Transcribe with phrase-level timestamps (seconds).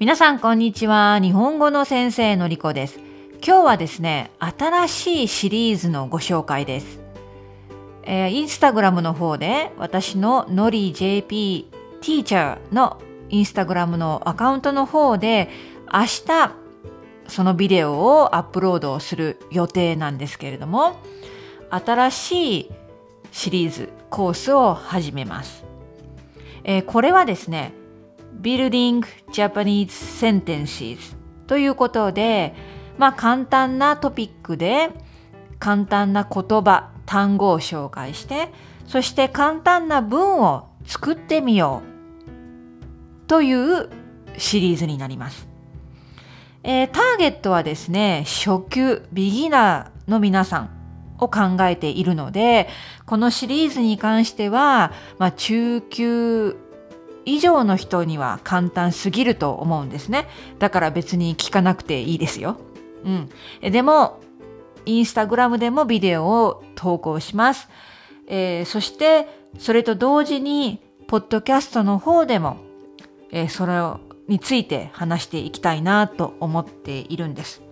[0.00, 1.18] 皆さんこんにちは。
[1.20, 2.98] 日本語の先生のりこです。
[3.46, 7.00] 今日はですね、新しいシリーズのご紹介です。
[8.04, 11.68] えー、インスタグラムの方で私ののり JP
[12.00, 12.98] ティーチャーの
[13.28, 15.50] インスタグラムのアカウントの方で
[15.92, 16.54] 明日
[17.28, 20.96] そのビデオをアップロードする予定なんですけれども
[21.68, 22.70] 新しい
[23.32, 25.62] シリーズコースを始めます。
[26.64, 27.74] えー、これはですね
[28.40, 29.02] Building
[29.32, 31.16] Japanese Sentences
[31.46, 32.54] ということで、
[32.98, 34.90] まあ簡単なトピックで
[35.58, 38.52] 簡単な言葉、単語を紹介して、
[38.86, 41.82] そして簡単な文を作ってみよ
[43.24, 43.88] うという
[44.36, 45.48] シリーズになります。
[46.62, 50.70] えー、ターゲットはですね、初級、ビギナーの皆さん
[51.18, 52.68] を考えているので、
[53.06, 56.56] このシリーズに関しては、まあ、中級
[57.24, 60.28] 以上の人には簡単すぎると思うんですね。
[60.58, 62.56] だから別に聞かなくていいですよ。
[63.04, 63.70] うん。
[63.70, 64.20] でも、
[64.86, 67.68] インスタグラムでもビデオを投稿します。
[68.26, 72.58] えー、そして、それと同時に、ポッドキャストの方でも、
[73.32, 73.72] えー、それ
[74.28, 77.62] について話していきたいなと思っているんです。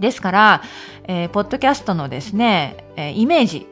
[0.00, 0.62] ですから、
[1.04, 3.66] えー、ポッドキャストのですね、え、イメージ、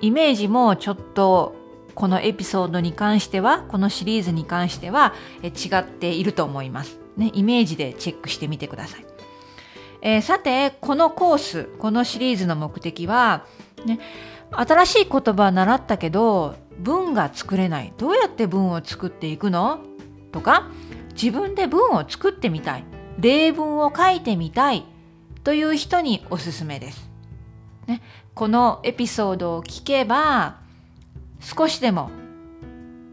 [0.00, 1.57] イメージもちょっと
[1.98, 6.96] このエピソードに関しては、このシリーズに関しては、え違っていると思います。
[7.16, 9.04] ね、イメージでチェックしてみてください。
[10.02, 13.46] えー、さて、このコース、このシリーズの目的は、
[13.84, 13.98] ね、
[14.52, 17.92] 新しい言葉は習ったけど、文が作れない。
[17.98, 19.80] どうやって文を作っていくの？
[20.30, 20.68] とか、
[21.20, 22.84] 自分で文を作ってみたい。
[23.18, 24.84] 例文を書いてみたい。
[25.42, 27.10] という人におすすめです。
[27.88, 28.02] ね、
[28.36, 30.67] このエピソードを聞けば、
[31.40, 32.10] 少しでも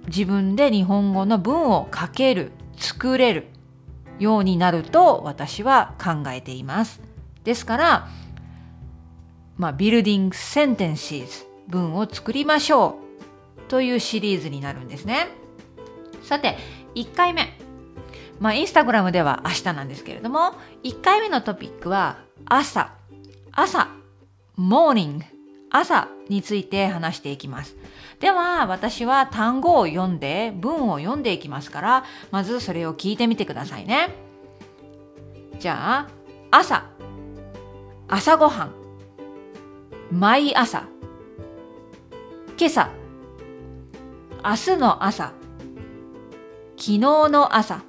[0.08, 3.48] 自分で日本語の文を書ける、作れる
[4.20, 7.02] ようになると私は考えています。
[7.44, 8.08] ですから、
[9.58, 13.00] まあ、ビルディングセンテンシーズ文を作りましょ
[13.58, 15.28] うというシリーズになるんですね。
[16.24, 16.58] さて、
[16.96, 17.58] 1回目。
[18.40, 22.94] まあ、インスタグラムでは明日なんですけれども、1回目のトピックは朝、
[23.52, 23.88] 朝、
[24.56, 25.26] モーニング、
[25.78, 27.76] 朝について話していきます。
[28.22, 34.16] では、私は単語を読んで、文を読んでいきますから、まずそれを聞いてみてくださいね。
[35.60, 36.10] じゃあ、
[36.52, 36.86] 朝、
[38.08, 38.72] 朝ごはん、
[40.12, 40.88] 毎朝、
[42.58, 42.90] 今朝、
[44.46, 45.34] 明日の朝、
[46.78, 47.82] 昨日の朝、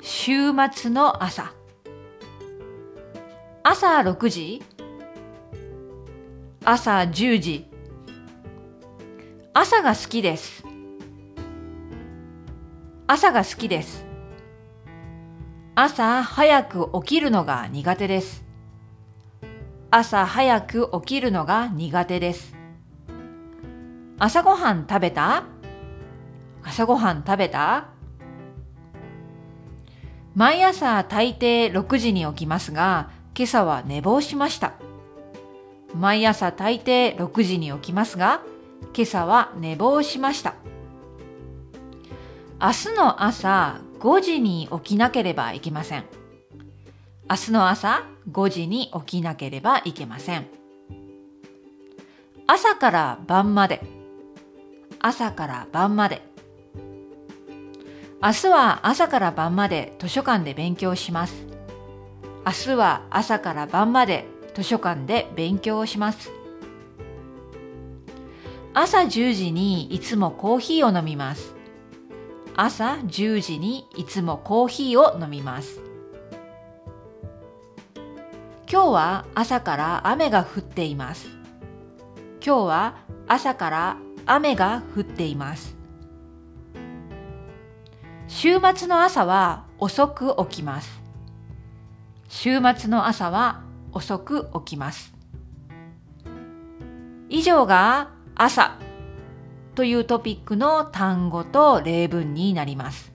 [0.00, 1.52] 週末の朝、
[3.62, 4.62] 朝6時、
[6.64, 7.66] 朝10時、
[9.52, 10.64] 朝が好きです。
[13.08, 14.06] 朝が好きです。
[15.74, 18.44] 朝早く起きるのが苦手です。
[19.90, 22.54] 朝早く起きるのが苦手です。
[24.20, 25.42] 朝ごはん食べた？
[26.62, 27.88] 朝ごはん食べた？
[30.36, 34.74] 毎朝大抵6時に起きますが、今朝は寝坊しました。
[35.94, 38.42] 毎朝大抵6時に起きますが、
[38.94, 40.54] 今朝は寝坊しました。
[42.60, 46.04] 明日の朝5時に起きなければいけません。
[47.28, 50.46] 明日の朝5時に起きなければいけません。
[52.46, 53.80] 朝から晩まで。
[55.00, 56.22] 朝から晩まで。
[58.22, 61.34] 明日は朝から晩まで図書館で勉強します。
[62.46, 66.30] 明日は朝から晩まで図書館で勉強をします。
[68.74, 71.54] 朝10時にいつもコーヒーを飲みます。
[72.54, 75.80] 朝10時にいつもコーヒーを飲みます。
[78.70, 81.28] 今日は朝から雨が降っています。
[82.44, 82.96] 今日は
[83.28, 83.96] 朝から
[84.26, 85.76] 雨が降っています。
[88.28, 91.02] 週末の朝は遅く起きます。
[92.28, 93.61] 週末の朝は
[93.92, 95.14] 遅く起きます。
[97.28, 98.78] 以上が朝
[99.74, 103.12] というトピックの単語と例文になります。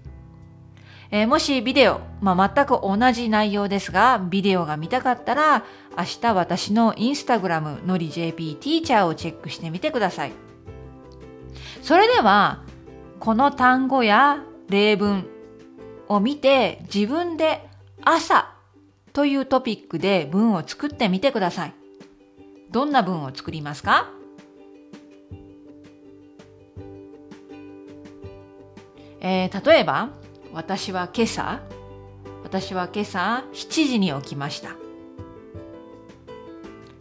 [1.09, 5.63] えー、もしビデオ、まあ、全く同じ内容ですが、ビデオが見たかったら、
[5.97, 10.33] 明日私のインスタグラムのり JP ティーチャーをチェックしてみてください。
[11.81, 12.63] それでは、
[13.19, 15.25] この単語や例文
[16.09, 17.67] を見て自分で
[18.03, 18.56] 朝
[19.17, 21.73] というトピックで文を作ってみてください。
[22.69, 24.11] どんな文を作りますか？
[29.19, 30.09] えー、例えば、
[30.53, 31.61] 私は今朝、
[32.43, 34.75] 私は今朝7時に起きました。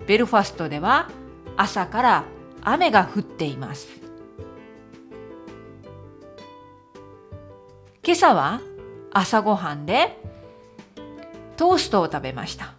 [0.07, 1.11] ベルファストでは
[1.59, 2.25] 朝から
[2.63, 3.89] 雨が降っています。
[8.03, 8.63] 今朝は
[9.13, 10.19] 朝ごはんで
[11.57, 12.75] トーストを食べました。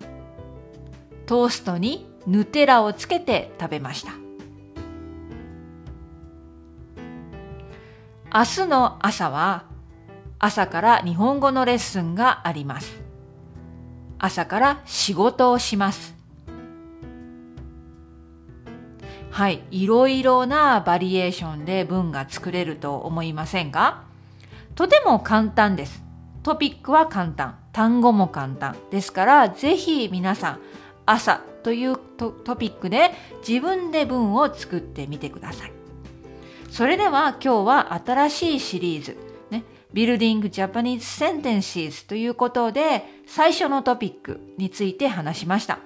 [1.26, 4.12] トーストにヌテラをつけて食べました。
[8.34, 9.64] 明日の朝は
[10.40, 13.02] 朝から日本語のレッスンがあります。
[14.20, 16.16] 朝から仕事をします。
[19.32, 24.04] はい、いろいろなバリエーションで文が作れると思いませんか
[24.76, 26.07] とても簡単です。
[26.48, 28.78] トピックは簡単、単語も簡単。
[28.90, 30.60] ですから、ぜひ皆さん、
[31.06, 33.12] 朝というトピックで
[33.46, 35.74] 自分で文を作ってみてください。
[36.72, 39.18] それでは今日は新しいシリーズ、
[39.50, 45.80] ね、Building Japanese Sentences ということで最初のトピックについて話しました。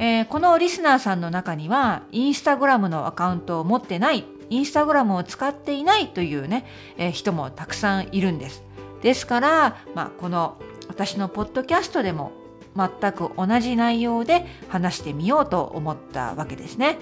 [0.00, 6.66] えー、このリスナーさんの中には、インスタグラムのアカウントを持ってない、インスタグラムを使っていないというね、
[6.98, 8.64] えー、人もたくさんいるんです。
[9.02, 10.58] ですから、まあ、この
[10.88, 12.32] 私のポッドキャストでも
[12.76, 16.98] 全く同じ内容で話してみようと思ったわけですね。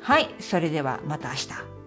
[0.00, 1.81] はい、それではまた明日。